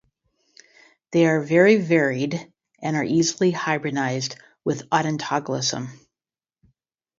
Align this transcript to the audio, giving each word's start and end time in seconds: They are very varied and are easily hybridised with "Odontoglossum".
They 1.11 1.27
are 1.27 1.43
very 1.43 1.75
varied 1.75 2.51
and 2.81 2.95
are 2.97 3.03
easily 3.03 3.51
hybridised 3.51 4.33
with 4.65 4.89
"Odontoglossum". 4.89 5.89